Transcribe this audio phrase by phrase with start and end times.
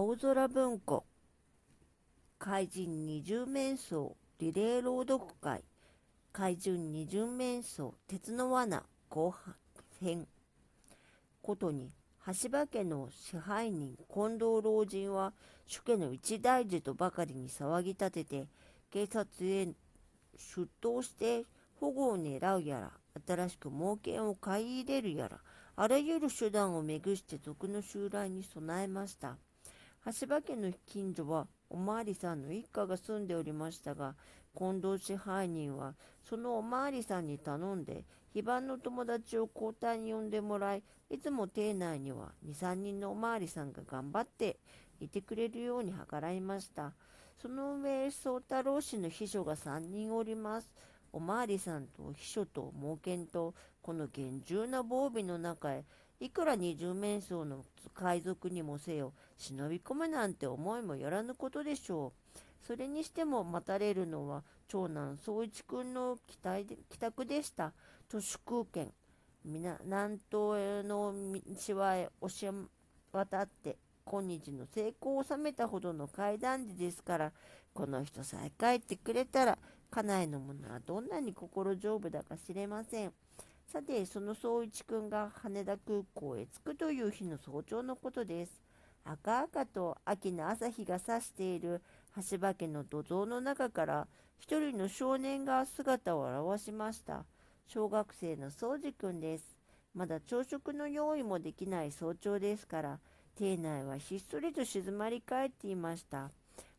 [0.00, 1.02] 青空文庫。
[2.38, 5.64] 怪人二十面相リレー朗読会。
[6.32, 9.34] 怪人二十面相鉄の罠後
[10.00, 10.28] 編。
[11.42, 11.90] ことに
[12.26, 15.32] 橋場家の支配人近藤老人は
[15.66, 18.46] 主家の一大事とばかりに騒ぎ立てて
[18.92, 19.66] 警察へ
[20.36, 21.42] 出頭して
[21.80, 22.92] 保護を狙うやら
[23.26, 25.38] 新しく猛犬を買い入れるやら
[25.74, 29.38] あらゆる手段をめぐして賊の襲来に備えました。
[30.04, 34.14] 橋場家の近所はおまわりさんの一家が住んでおりましたが
[34.56, 35.94] 近藤支配人は
[36.28, 44.58] そのおまわりさんに頼んで非番の友達を交代に呼んでもらいいつも邸内には23人のおまわりさんが頑張って
[45.00, 46.92] いてくれるように計らいました。
[47.40, 50.68] その上宗太郎氏の秘書が3人おります。
[51.12, 55.84] おまわりさんと秘書と猛犬とこの厳重な防備の中へ
[56.20, 57.64] いくら二十面相の
[57.94, 62.38] 海賊にもせよ、忍び込むなんて思いもよらぬことでしょう。
[62.66, 67.72] それにしても待たれるのは長男宗一君の期待で帰宅でした。
[68.08, 68.92] 都市空圏、
[69.44, 72.46] 南東の道へ押し
[73.12, 77.32] 渡って、今日の成功を収めたほどの階段時ですから、
[77.72, 79.58] この人さえ帰ってくれたら、
[79.90, 83.12] 家内の者はどんなに心丈夫だか知れません。
[83.70, 88.62] さて、その総一くんが羽田空港へ着くという日の早朝のことです。
[89.04, 91.82] 赤々と秋の朝日が差している
[92.30, 97.26] 橋場家の土蔵の中から一人の少年が姿を現しました。
[97.66, 99.44] 小学生の宗司くんです。
[99.94, 102.98] まだ朝食の用意もできない早朝ですから、
[103.36, 106.30] 邸内はひっそりと静まり返っていました。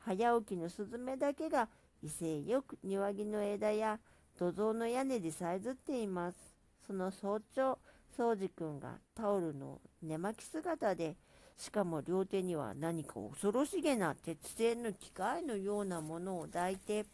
[0.00, 1.70] 早起きのスズメだけが
[2.02, 3.98] 威勢よく庭木の枝や
[4.38, 6.53] 土蔵の屋根でさえずっています。
[6.86, 7.78] その早朝、
[8.16, 11.16] 宗司君がタオルの寝巻き姿で、
[11.56, 17.06] しかも両手には何か恐ろしげな鉄製の機械のようなものを抱いて、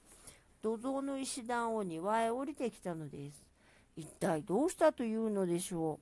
[0.62, 3.44] 土蔵の石段を庭へ降りてきたのです。
[3.96, 6.00] 一体どうしたというのでしょ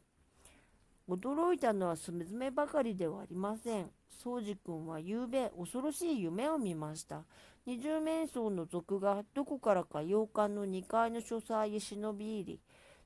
[1.09, 1.15] う。
[1.15, 3.91] 驚いたのはスズメばかりではありません。
[4.23, 7.23] 宗司君は夕べ恐ろしい夢を見ました。
[7.67, 12.61] 二十面相の族がどこからか洋館の2階の書斎へ忍び入り、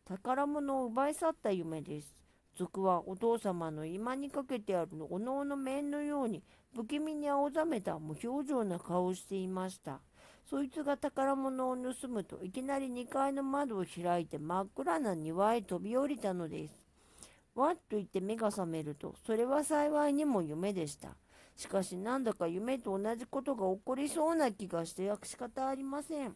[0.04, 2.14] 宝物を奪い去った夢です。
[2.56, 6.42] 族はお父様の居間にかけてあるおのおの面のように
[6.74, 10.00] 不気味に青ざめた無表情な顔をしていました。
[10.44, 16.74] そいつが宝物を盗むといきなり2階の窓を開いて真っ暗な庭へ飛び降りたのです。
[17.54, 21.10] わっと言って目が覚めると、それは幸いにも夢でした。
[21.56, 26.34] しかしなんだか夢と同じことが起こりそうな気がして仕方ありません。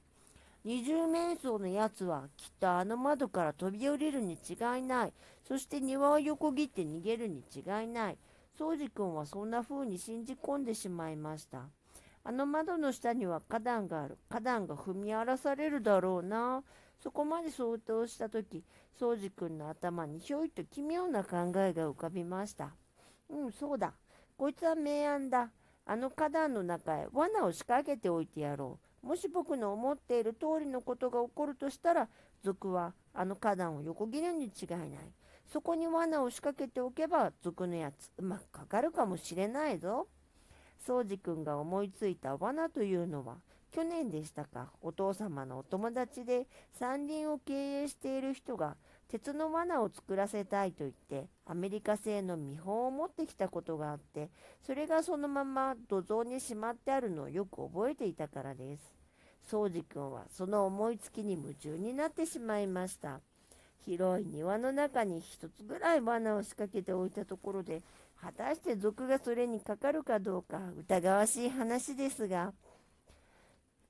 [0.66, 5.12] 二重面相のやつはきっとあの窓から飛び降りるに違いない。
[5.46, 8.18] そして庭を横切って逃げるに違いない。
[8.58, 11.68] 宗司君はそんな風に信じ込んでしまいました。
[12.24, 14.18] あの窓の下には花壇がある。
[14.28, 16.64] 花壇が踏み荒らされるだろうな。
[17.00, 18.64] そこまで想像した時、
[18.98, 22.74] 宗司君の頭にひょいと奇妙な考えが浮かびました。
[23.30, 23.92] うん、そうだ。
[24.36, 25.52] こいつは明暗だ。
[25.84, 28.86] あの花壇の中へ罠を仕掛けておいてやろう。
[29.06, 32.08] もし僕の思っている通りのことが起こるとしたら、
[32.42, 34.88] 族はあの花壇を横切るに違いない。
[35.46, 40.08] そこに罠を仕掛けておけば、族のやつ、うまくかかるかもしれないぞ。
[40.84, 43.36] 宗司君が思いついた罠というのは、
[43.70, 54.30] 去年でしたか、お父様のお友達で山林を経営している人が、鉄の罠を作らせたいと言って、アメリカ製の見本を持ってきたことがあって、
[54.62, 58.95] それがそのまま土蔵にしまってあるのをよく覚えていたからです。
[59.48, 63.20] 宗司君はその思いつきに夢中になってしまいました。
[63.84, 67.82] 広い庭の中に一つぐらい罠を仕掛けておいたところで、
[68.20, 72.52] 果たして賊がそれにかかるかどうか疑わしい話ですが、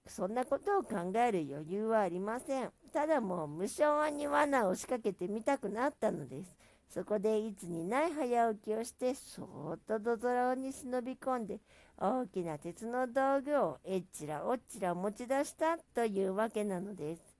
[0.06, 2.70] そんなことを考える余裕はありません。
[2.92, 6.65] ただもう無償に罠を仕掛けてみたくなったのです。
[6.88, 11.60] そこでいつにない早起きをして、そーっと土蔵に忍び込んで、
[11.98, 17.36] 大きな鉄の道具をえっちらおっちら持ち出したというわけなのです。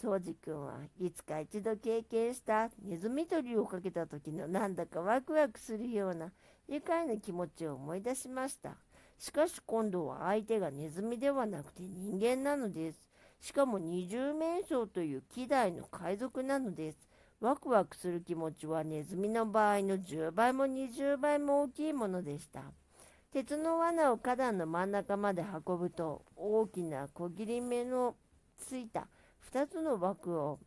[0.00, 6.32] 宗司君はいつか一度経験したネズミ捕りをかけた時のなんだかワクワクするような
[6.68, 8.76] 愉快な気持ちを思い出しました。
[9.18, 12.98] しかし今度は相手がネズミではなくて人間なのです。
[13.40, 16.98] しかも二重面相という希代の海賊なのです。
[17.42, 22.62] ワクワクする気持ちはネズミの場合の10倍も20倍も大きいものでした。
[23.32, 28.14] 鉄の罠を花壇の真ん中まで運ぶと大きな小切り目の
[28.56, 29.08] ついた
[29.52, 30.60] 2つの枠を、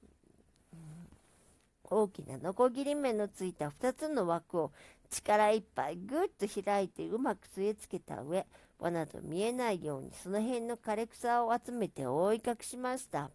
[1.86, 4.74] 大きなノコギリ目のついた2つの枠を
[5.10, 8.46] 力いっぱいぐっと開いてうまく据え付けた上、
[8.80, 13.30] 罠と見えないようにその辺の枯れ草を集めて覆い隠しました。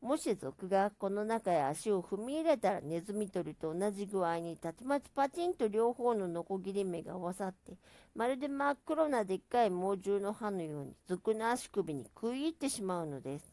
[0.00, 7.72] もし族がこの中へ足を踏み入れたらネズミ捕りと同じ具合にたちまちパチンと両方のノコギリ目が合わさって
[8.14, 13.52] まるで真っ黒なでっかい猛獣の歯のように族の足首に食い入ってしまうのです。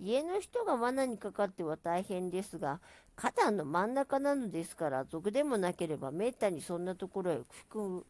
[0.00, 2.80] 家の人が罠にかかっては大変ですが
[3.16, 8.04] 花壇の真ん中なのですから族でもなければめったにそんなところへ踏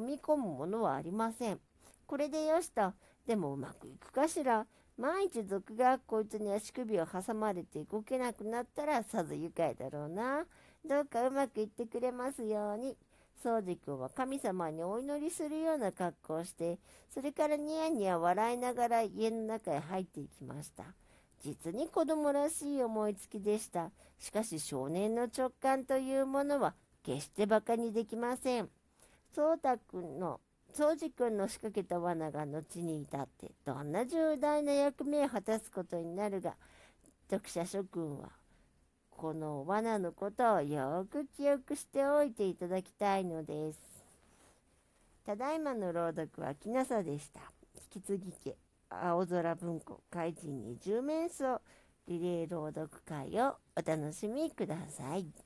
[0.00, 1.58] み込むものはありません。
[2.06, 2.92] これでよしと。
[3.26, 4.64] でもうまくいくかしら？
[4.98, 10.46] 万一族がこいつに足首を挟まれて動けなくなったらさぞ愉快だろうな。
[10.88, 12.96] どうかうまくいってくれますように。
[13.42, 16.78] 宗司君は神様にお祈りするような格好をして、
[17.10, 20.84] それからニヤニヤ笑いながら家の中へ入っていきました。
[21.40, 23.90] 実に子供らしい思いつきでした。
[24.18, 28.70] しかし少年の直感というものは決して馬鹿にできません。
[29.34, 30.40] 宗太君の
[30.76, 36.54] 宗司君の仕掛けた罠が後に至ってどんな重大な役目を果たすことになるが
[37.30, 38.28] 読者諸君は
[39.10, 43.80] この罠のことをよく記憶しておいていただきたいのです。
[45.24, 47.40] ただいまの朗読はきなさでした。
[47.94, 48.56] 引き継ぎ家
[48.90, 51.62] 青空文庫怪人二十面相
[52.06, 55.45] リレー朗読会をお楽しみください。